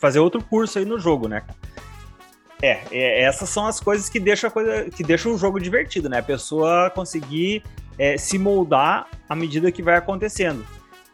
[0.00, 1.42] fazer outro curso aí no jogo, né?
[2.62, 6.20] É, é, essas são as coisas que deixam, coisa, que deixam o jogo divertido, né?
[6.20, 7.62] A pessoa conseguir
[7.98, 10.66] é, se moldar à medida que vai acontecendo.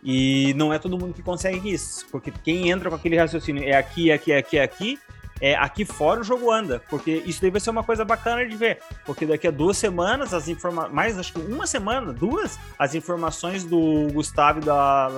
[0.03, 3.77] E não é todo mundo que consegue isso, porque quem entra com aquele raciocínio é
[3.77, 4.99] aqui, aqui, aqui, aqui,
[5.41, 8.81] é aqui fora o jogo anda, porque isso vai ser uma coisa bacana de ver,
[9.05, 13.65] porque daqui a duas semanas as informações, mais acho que uma semana, duas, as informações
[13.65, 15.09] do Gustavo e da,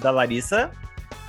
[0.00, 0.70] da Larissa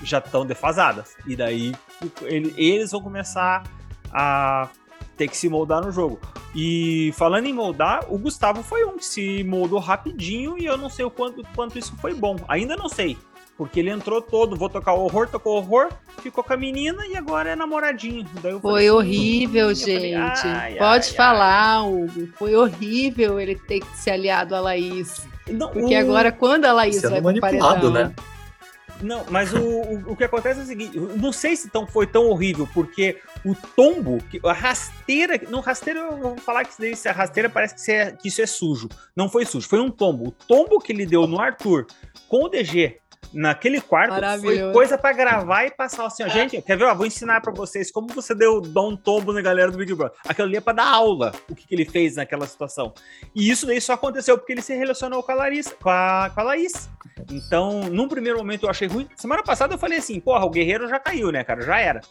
[0.02, 1.74] já estão defasadas, e daí
[2.22, 3.64] ele, eles vão começar
[4.12, 4.70] a
[5.18, 6.20] ter que se moldar no jogo.
[6.56, 10.90] E falando em moldar, o Gustavo foi um que se moldou rapidinho e eu não
[10.90, 12.38] sei o quanto, quanto isso foi bom.
[12.48, 13.18] Ainda não sei.
[13.56, 15.90] Porque ele entrou todo, vou tocar horror, tocou horror,
[16.22, 18.26] ficou com a menina e agora é namoradinho.
[18.60, 19.94] foi assim, horrível, gente.
[19.94, 21.88] Falei, ai, Pode ai, falar, ai.
[21.88, 22.28] Hugo.
[22.36, 25.28] Foi horrível ele ter que se aliado a Laís.
[25.48, 26.00] Não, porque o...
[26.00, 27.92] agora, quando a Laís Sendo vai pro paredão...
[27.92, 28.14] Né?
[29.02, 32.08] Não, mas o, o, o, que acontece é o seguinte: não sei se tão, foi
[32.08, 35.40] tão horrível, porque o tombo, a rasteira.
[35.50, 38.42] No rasteiro, eu vou falar que isso, a rasteira parece que isso, é, que isso
[38.42, 38.90] é sujo.
[39.16, 40.30] Não foi sujo, foi um tombo.
[40.30, 41.88] O tombo que ele deu no Arthur
[42.28, 43.00] com o DG
[43.32, 46.86] naquele quarto foi coisa para gravar e passar assim, ó, gente, quer ver?
[46.86, 49.94] Ó, vou ensinar para vocês como você deu dá um tombo na galera do Big
[49.94, 50.18] Brother.
[50.28, 52.94] Aquilo ali é para dar aula, o que, que, ele fez naquela situação.
[53.36, 56.42] E isso daí só aconteceu porque ele se relacionou com a Larissa, com a, com
[56.42, 56.90] a Laís.
[57.32, 59.08] Então, num primeiro momento eu achei ruim.
[59.16, 61.62] Semana passada eu falei assim, porra, o Guerreiro já caiu, né, cara?
[61.62, 62.02] Já era.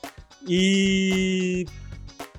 [0.48, 1.66] E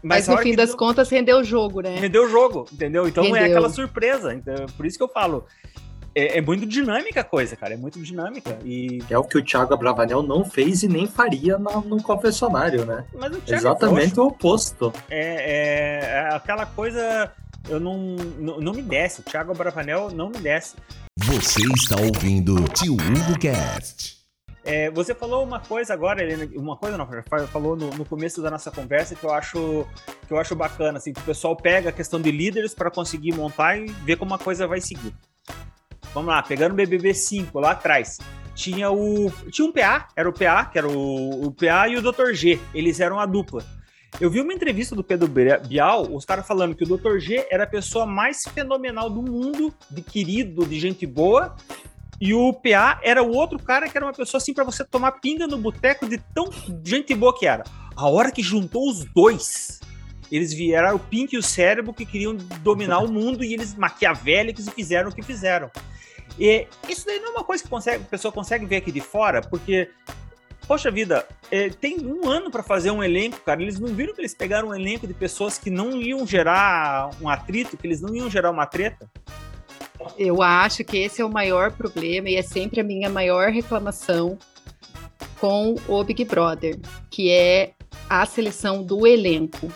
[0.04, 0.78] mas, Mas no fim das deu...
[0.78, 1.98] contas rendeu o jogo, né?
[1.98, 3.08] Rendeu o jogo, entendeu?
[3.08, 3.42] Então rendeu.
[3.42, 4.34] é aquela surpresa.
[4.34, 5.46] Então, por isso que eu falo
[6.16, 7.74] é, é, muito dinâmica a coisa, cara.
[7.74, 8.58] É muito dinâmica.
[8.64, 9.00] E...
[9.10, 13.06] É o que o Thiago Abravanel não fez e nem faria no, no confessionário, né?
[13.14, 14.94] Mas o Thiago é Exatamente é o oposto.
[15.10, 17.32] É, é, aquela coisa.
[17.70, 17.98] Eu não,
[18.38, 19.22] não, não me desce.
[19.22, 20.76] O Thiago Abravanel não me desce.
[21.18, 24.24] Você está ouvindo Tio Hugo Cast.
[24.66, 27.06] É, você falou uma coisa agora, Helena, uma coisa não,
[27.48, 29.86] falou no, no, começo da nossa conversa que eu acho
[30.26, 33.34] que eu acho bacana, assim, que o pessoal pega a questão de líderes para conseguir
[33.34, 35.14] montar e ver como a coisa vai seguir.
[36.14, 38.20] Vamos lá, pegando o BBB 5 lá atrás.
[38.56, 39.32] Tinha o.
[39.50, 42.34] Tinha um PA, era o PA, que era o, o PA e o Dr.
[42.34, 42.60] G.
[42.74, 43.66] Eles eram a dupla.
[44.22, 47.18] Eu vi uma entrevista do Pedro Bial, os caras falando que o Dr.
[47.18, 51.56] G era a pessoa mais fenomenal do mundo, de querido, de gente boa,
[52.22, 55.14] e o PA era o outro cara que era uma pessoa assim para você tomar
[55.14, 56.48] pinga no boteco de tão
[56.86, 57.64] gente boa que era.
[57.96, 59.80] A hora que juntou os dois,
[60.32, 64.68] eles vieram o Pink e o cérebro que queriam dominar o mundo e eles maquiavélicos
[64.68, 65.72] e fizeram o que fizeram.
[66.38, 69.02] E isso daí não é uma coisa que consegue, a pessoa consegue ver aqui de
[69.02, 69.90] fora, porque
[70.66, 73.62] Poxa vida, é, tem um ano para fazer um elenco, cara.
[73.62, 77.28] Eles não viram que eles pegaram um elenco de pessoas que não iam gerar um
[77.28, 79.10] atrito, que eles não iam gerar uma treta?
[80.18, 84.38] Eu acho que esse é o maior problema e é sempre a minha maior reclamação
[85.40, 87.74] com o Big Brother, que é
[88.10, 89.72] a seleção do elenco.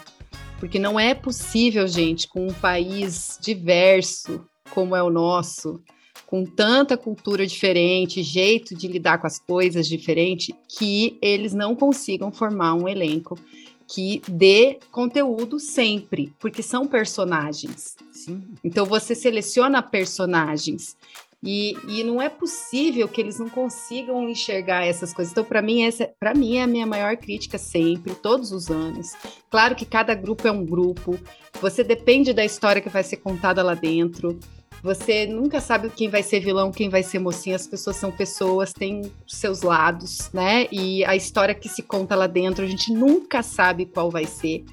[0.57, 5.81] Porque não é possível, gente, com um país diverso como é o nosso,
[6.27, 12.31] com tanta cultura diferente, jeito de lidar com as coisas diferente, que eles não consigam
[12.31, 13.39] formar um elenco
[13.87, 17.95] que dê conteúdo sempre, porque são personagens.
[18.11, 18.43] Sim.
[18.61, 20.97] Então você seleciona personagens.
[21.41, 25.31] E, e não é possível que eles não consigam enxergar essas coisas.
[25.31, 29.13] Então, para mim, essa para mim é a minha maior crítica sempre, todos os anos.
[29.49, 31.17] Claro que cada grupo é um grupo.
[31.61, 34.37] Você depende da história que vai ser contada lá dentro.
[34.83, 37.55] Você nunca sabe quem vai ser vilão, quem vai ser mocinha.
[37.55, 40.67] As pessoas são pessoas, têm seus lados, né?
[40.71, 44.63] E a história que se conta lá dentro, a gente nunca sabe qual vai ser.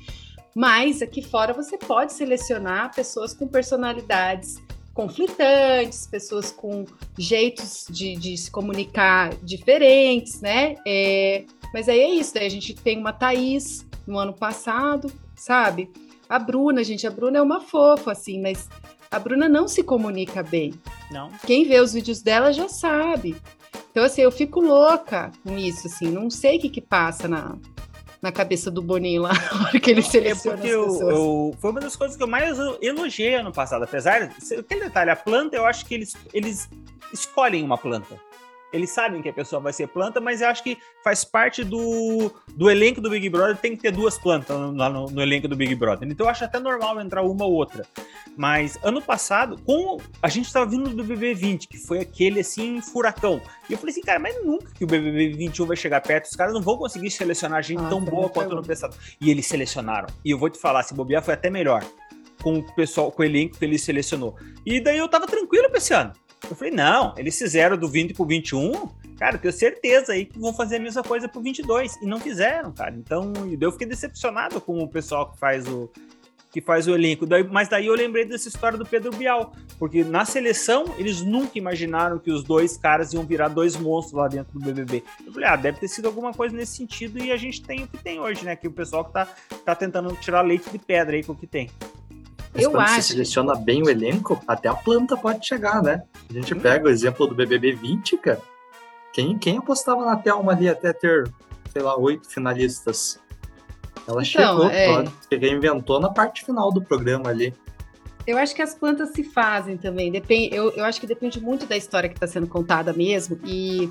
[0.55, 4.63] Mas aqui fora você pode selecionar pessoas com personalidades
[4.95, 6.85] conflitantes, pessoas com
[7.19, 10.77] jeitos de, de se comunicar diferentes, né?
[10.87, 15.91] É, mas aí é isso, daí a gente tem uma Thaís no ano passado, sabe?
[16.29, 18.69] A Bruna, gente, a Bruna é uma fofa, assim, mas
[19.15, 20.75] a Bruna não se comunica bem.
[21.09, 21.31] Não.
[21.47, 23.37] Quem vê os vídeos dela já sabe.
[23.91, 27.57] Então, assim, eu fico louca com isso, assim, não sei o que que passa na,
[28.21, 31.01] na cabeça do Boninho lá, na hora que ele é seleciona é porque pessoas.
[31.01, 34.23] Eu, eu, foi uma das coisas que eu mais elogiei ano passado, apesar...
[34.23, 36.69] Aquele detalhe, a planta, eu acho que eles, eles
[37.13, 38.19] escolhem uma planta.
[38.75, 42.29] Eles sabem que a pessoa vai ser planta, mas eu acho que faz parte do,
[42.57, 45.55] do elenco do Big Brother, tem que ter duas plantas no, no, no elenco do
[45.55, 46.09] Big Brother.
[46.09, 47.87] Então eu acho até normal entrar uma ou outra.
[48.37, 53.41] Mas ano passado, com a gente estava vindo do BB20, que foi aquele assim, furacão.
[53.71, 56.35] E eu falei assim, cara, mas nunca que o BBB 21 vai chegar perto, os
[56.35, 58.97] caras não vão conseguir selecionar gente ah, tão boa quanto no passado.
[59.21, 60.09] E eles selecionaram.
[60.25, 61.85] E eu vou te falar, se bobear foi até melhor
[62.43, 64.37] com o pessoal, com o elenco que ele selecionou.
[64.67, 66.13] E daí eu tava tranquilo pra esse ano.
[66.49, 70.39] Eu falei, não, eles fizeram do 20 pro 21, cara, eu tenho certeza aí que
[70.39, 71.97] vão fazer a mesma coisa pro 22.
[72.03, 72.95] E não fizeram, cara.
[72.95, 75.91] Então, eu fiquei decepcionado com o pessoal que faz o
[76.55, 77.27] que faz o elenco.
[77.27, 81.59] Daí, mas daí eu lembrei dessa história do Pedro Bial, porque na seleção eles nunca
[81.59, 85.03] imaginaram que os dois caras iam virar dois monstros lá dentro do BBB.
[85.27, 87.89] Eu falei, ah, deve ter sido alguma coisa nesse sentido e a gente tem o
[87.89, 88.55] que tem hoje, né?
[88.55, 89.27] Que o pessoal que tá,
[89.65, 91.69] tá tentando tirar leite de pedra aí com o que tem.
[92.55, 92.95] Mas eu quando acho.
[92.95, 96.05] você seleciona bem o elenco, até a planta pode chegar, né?
[96.31, 96.61] A gente hum.
[96.61, 98.41] pega o exemplo do BBB 20, cara.
[99.13, 101.29] Quem, quem apostava na Thelma ali até ter,
[101.73, 103.21] sei lá, oito finalistas?
[104.07, 104.87] Ela então, chegou, é...
[104.87, 107.53] ela reinventou na parte final do programa ali.
[108.27, 110.11] Eu acho que as plantas se fazem também.
[110.11, 113.39] Depende, eu, eu acho que depende muito da história que está sendo contada mesmo.
[113.45, 113.91] E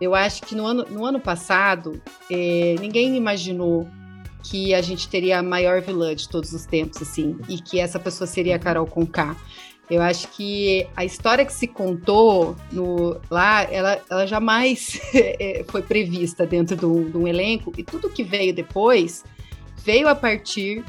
[0.00, 3.88] eu acho que no ano, no ano passado, é, ninguém imaginou
[4.42, 7.98] que a gente teria a maior vilã de todos os tempos, assim, e que essa
[7.98, 9.36] pessoa seria a Carol Conká.
[9.90, 15.82] Eu acho que a história que se contou no, lá, ela, ela jamais é, foi
[15.82, 19.24] prevista dentro de um, de um elenco, e tudo que veio depois
[19.84, 20.84] veio a partir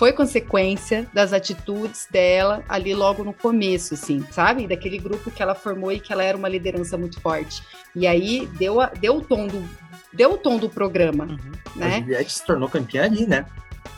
[0.00, 4.66] foi consequência das atitudes dela ali logo no começo, assim, sabe?
[4.66, 7.62] Daquele grupo que ela formou e que ela era uma liderança muito forte.
[7.94, 9.62] E aí deu, a, deu o tom do,
[10.10, 11.52] deu o tom do programa, uhum.
[11.76, 11.96] né?
[11.96, 13.44] A Juliette se tornou campeã ali, né?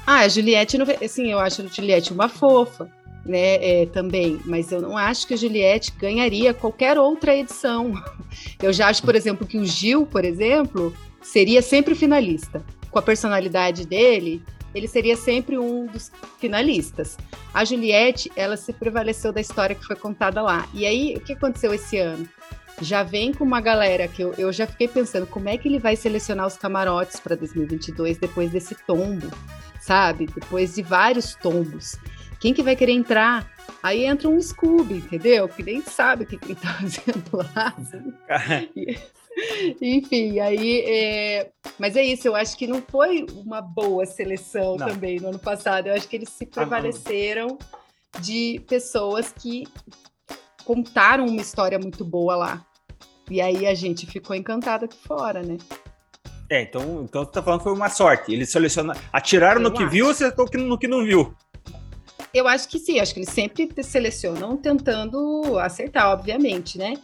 [0.04, 2.90] Ah, a Juliette, assim, eu acho a Juliette uma fofa,
[3.24, 7.94] né, é, também, mas eu não acho que a Juliette ganharia qualquer outra edição.
[8.60, 12.60] Eu já acho, por exemplo, que o Gil, por exemplo, seria sempre finalista.
[12.90, 14.42] Com a personalidade dele,
[14.74, 17.16] ele seria sempre um dos finalistas.
[17.52, 20.68] A Juliette, ela se prevaleceu da história que foi contada lá.
[20.72, 22.28] E aí, o que aconteceu esse ano?
[22.80, 25.78] já vem com uma galera que eu, eu já fiquei pensando como é que ele
[25.78, 29.30] vai selecionar os camarotes para 2022 depois desse tombo,
[29.80, 30.26] sabe?
[30.26, 31.96] Depois de vários tombos.
[32.40, 33.48] Quem que vai querer entrar?
[33.82, 35.48] Aí entra um Scooby, entendeu?
[35.48, 37.74] Que nem sabe o que, que ele tá fazendo lá.
[39.80, 40.80] Enfim, aí.
[40.80, 41.50] É...
[41.78, 44.88] Mas é isso, eu acho que não foi uma boa seleção não.
[44.88, 45.88] também no ano passado.
[45.88, 47.58] Eu acho que eles se prevaleceram
[48.20, 49.66] de pessoas que
[50.64, 52.66] contaram uma história muito boa lá.
[53.30, 55.56] E aí a gente ficou encantada aqui fora, né?
[56.50, 58.32] É, então, então você tá falando que foi uma sorte.
[58.32, 59.90] Eles selecionaram, atiraram eu no que acho.
[59.90, 61.34] viu, acertou no que não viu.
[62.34, 66.94] Eu acho que sim, acho que eles sempre selecionam tentando acertar, obviamente, né?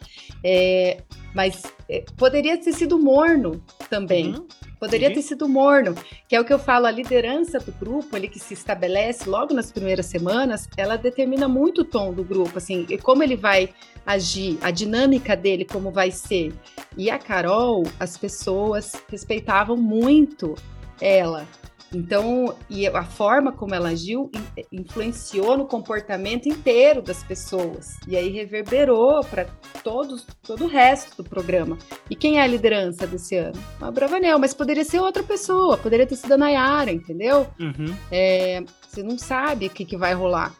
[0.43, 1.03] É,
[1.35, 4.35] mas é, poderia ter sido morno também.
[4.35, 4.47] Uhum.
[4.81, 5.93] Poderia ter sido morno,
[6.29, 9.53] que é o que eu falo, a liderança do grupo, ele que se estabelece logo
[9.53, 13.71] nas primeiras semanas, ela determina muito o tom do grupo, assim, e como ele vai
[14.07, 16.55] agir, a dinâmica dele, como vai ser.
[16.97, 20.55] E a Carol, as pessoas respeitavam muito
[21.01, 21.47] ela.
[21.95, 24.31] Então, e a forma como ela agiu
[24.71, 27.97] influenciou no comportamento inteiro das pessoas.
[28.07, 29.47] E aí reverberou para
[29.83, 31.79] todos todo o resto do programa.
[32.11, 33.59] E quem é a liderança desse ano?
[33.81, 37.47] A Bravanel, mas poderia ser outra pessoa, poderia ter sido a Nayara, entendeu?
[37.59, 37.97] Uhum.
[38.11, 40.55] É, você não sabe o que, que vai rolar.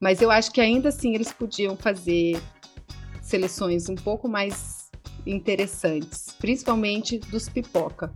[0.00, 2.40] Mas eu acho que ainda assim eles podiam fazer
[3.20, 4.90] seleções um pouco mais
[5.24, 8.12] interessantes, principalmente dos pipoca.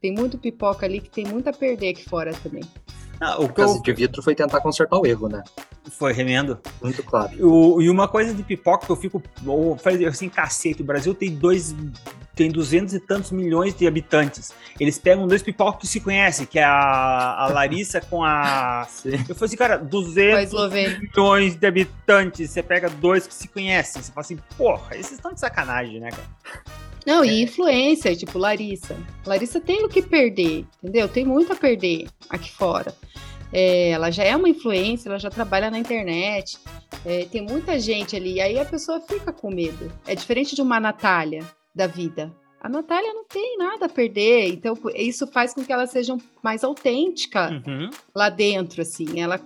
[0.00, 2.62] Tem muito pipoca ali que tem muito a perder aqui fora também.
[3.20, 3.82] Ah, o caso eu...
[3.82, 5.42] de vidro foi tentar consertar o erro, né?
[5.90, 6.58] Foi remendo.
[6.82, 7.30] Muito claro.
[7.40, 9.22] O, e uma coisa de pipoca que eu fico.
[9.44, 11.74] Eu falei assim, cacete, o Brasil tem dois.
[12.34, 14.52] Tem duzentos e tantos milhões de habitantes.
[14.78, 18.86] Eles pegam dois pipocas que se conhecem, que é a, a Larissa com a.
[18.90, 19.12] Sim.
[19.26, 20.52] Eu falei assim, cara, 200
[21.00, 22.50] milhões de habitantes.
[22.50, 24.02] Você pega dois que se conhecem.
[24.02, 26.85] Você fala assim, porra, esses estão de sacanagem, né, cara?
[27.06, 28.96] Não, e influência, tipo Larissa.
[29.24, 31.08] Larissa tem o que perder, entendeu?
[31.08, 32.92] Tem muito a perder aqui fora.
[33.52, 36.58] É, ela já é uma influência, ela já trabalha na internet,
[37.04, 39.90] é, tem muita gente ali, aí a pessoa fica com medo.
[40.04, 42.34] É diferente de uma Natália da vida.
[42.60, 46.64] A Natália não tem nada a perder, então isso faz com que ela seja mais
[46.64, 47.88] autêntica uhum.
[48.12, 49.20] lá dentro, assim.
[49.20, 49.40] Ela,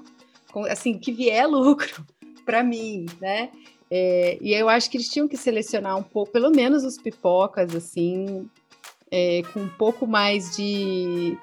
[0.70, 2.06] assim, que vier lucro
[2.46, 3.50] para mim, né?
[3.90, 7.74] É, e eu acho que eles tinham que selecionar um pouco, pelo menos os pipocas,
[7.74, 8.48] assim,
[9.10, 11.36] é, com um pouco mais de,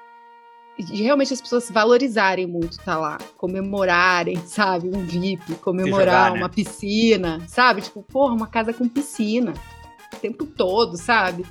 [0.78, 6.32] de realmente as pessoas valorizarem muito estar tá lá, comemorarem, sabe, um VIP, comemorar jogar,
[6.32, 6.38] né?
[6.38, 7.82] uma piscina, sabe?
[7.82, 9.52] Tipo, porra, uma casa com piscina
[10.14, 11.44] o tempo todo, sabe?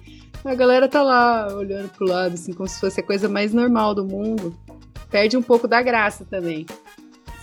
[0.43, 3.93] A galera tá lá olhando pro lado, assim, como se fosse a coisa mais normal
[3.93, 4.55] do mundo.
[5.09, 6.65] Perde um pouco da graça também.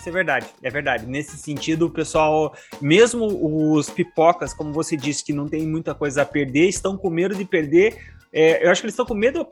[0.05, 1.07] Isso é verdade, é verdade.
[1.07, 3.25] Nesse sentido, o pessoal, mesmo
[3.73, 7.35] os pipocas, como você disse, que não tem muita coisa a perder, estão com medo
[7.35, 7.97] de perder.
[8.31, 9.47] É, eu acho que eles estão com medo.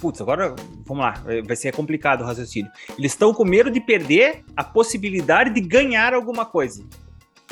[0.00, 0.54] Putz, agora
[0.86, 2.70] vamos lá, vai ser complicado o raciocínio.
[2.96, 6.84] Eles estão com medo de perder a possibilidade de ganhar alguma coisa.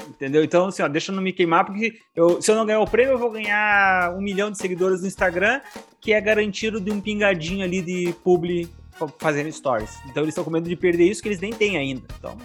[0.09, 0.45] Entendeu?
[0.45, 2.89] Então, assim, ó, deixa eu não me queimar, porque eu, se eu não ganhar o
[2.89, 5.61] prêmio, eu vou ganhar um milhão de seguidores no Instagram,
[6.01, 8.69] que é garantido de um pingadinho ali de publi
[9.09, 9.99] fazendo stories.
[10.07, 12.03] Então eles estão com medo de perder isso que eles nem têm ainda.
[12.19, 12.37] Então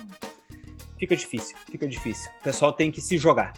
[0.97, 2.31] fica difícil, fica difícil.
[2.39, 3.53] O pessoal tem que se jogar.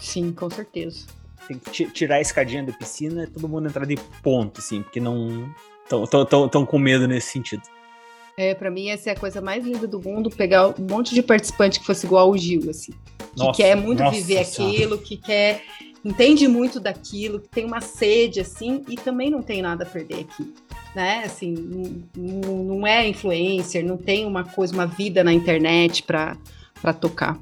[0.00, 1.06] Sim, com certeza.
[1.48, 5.00] Tem que tirar a escadinha da piscina e todo mundo entrar de ponto, assim, porque
[5.00, 5.52] não.
[5.84, 7.62] Estão com medo nesse sentido.
[8.36, 11.22] É, pra mim, essa é a coisa mais linda do mundo, pegar um monte de
[11.22, 12.92] participante que fosse igual o Gil, assim.
[13.34, 15.62] Que nossa, quer muito viver aquilo, que quer.
[16.04, 20.20] Entende muito daquilo, que tem uma sede, assim, e também não tem nada a perder
[20.20, 20.54] aqui
[20.94, 21.22] né?
[21.24, 21.54] Assim,
[22.16, 26.36] não, não é influencer, não tem uma coisa, uma vida na internet para
[27.00, 27.38] tocar.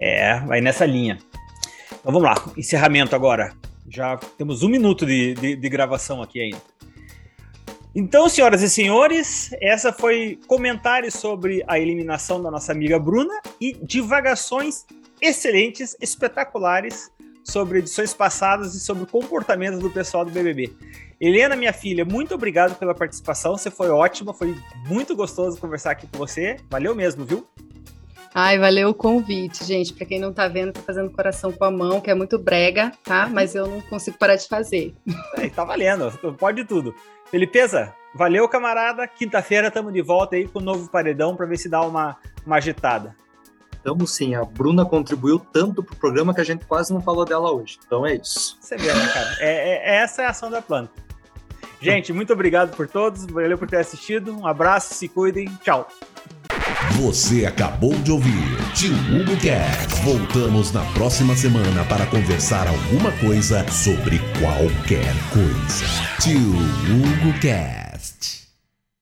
[0.00, 1.18] É, vai nessa linha.
[2.00, 3.52] Então vamos lá, encerramento agora.
[3.88, 6.72] Já temos um minuto de, de, de gravação aqui ainda.
[7.94, 13.74] Então, senhoras e senhores, essa foi comentários sobre a eliminação da nossa amiga Bruna e
[13.82, 14.86] divagações
[15.20, 17.10] excelentes, espetaculares
[17.44, 20.72] sobre edições passadas e sobre o comportamento do pessoal do BBB.
[21.24, 23.56] Helena, minha filha, muito obrigado pela participação.
[23.56, 24.56] Você foi ótima, foi
[24.88, 26.56] muito gostoso conversar aqui com você.
[26.68, 27.46] Valeu mesmo, viu?
[28.34, 29.92] Ai, valeu o convite, gente.
[29.92, 32.90] Para quem não tá vendo, tô fazendo coração com a mão, que é muito brega,
[33.04, 33.28] tá?
[33.28, 34.96] Mas eu não consigo parar de fazer.
[35.36, 36.92] É, tá valendo, pode tudo.
[37.30, 39.06] Felipeza, valeu, camarada.
[39.06, 42.56] Quinta-feira estamos de volta aí com o novo paredão para ver se dá uma, uma
[42.56, 43.14] agitada.
[43.84, 47.52] Tamo sim, a Bruna contribuiu tanto pro programa que a gente quase não falou dela
[47.52, 47.78] hoje.
[47.86, 48.58] Então é isso.
[48.60, 49.36] Você vê, né, cara?
[49.38, 50.90] É, é, essa é a ação da planta.
[51.82, 54.36] Gente, muito obrigado por todos, valeu por ter assistido.
[54.36, 55.88] Um abraço, se cuidem, tchau.
[57.00, 60.02] Você acabou de ouvir Tio Hugo Cast.
[60.02, 65.84] Voltamos na próxima semana para conversar alguma coisa sobre qualquer coisa.
[66.20, 67.81] Tio Hugo Cast.